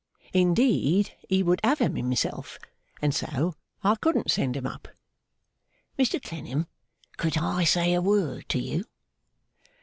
Indeed 0.33 1.13
he 1.29 1.43
would 1.43 1.61
have 1.63 1.79
'em 1.79 1.95
himself, 1.95 2.57
and 3.03 3.13
so 3.13 3.53
I 3.83 3.93
couldn't 3.93 4.31
send 4.31 4.57
'em 4.57 4.65
up. 4.65 4.87
Mr 5.99 6.19
Clennam, 6.19 6.65
could 7.17 7.37
I 7.37 7.65
say 7.65 7.93
a 7.93 8.01
word 8.01 8.49
to 8.49 8.57
you? 8.57 8.85